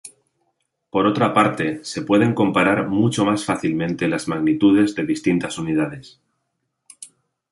Por 0.89 1.05
otra 1.05 1.31
parte, 1.31 1.81
se 1.85 2.01
pueden 2.01 2.33
comparar 2.33 2.87
mucho 2.87 3.23
más 3.23 3.45
fácilmente 3.45 4.07
las 4.07 4.27
magnitudes 4.27 4.95
de 4.95 5.05
distintas 5.05 5.59
unidades. 5.59 6.19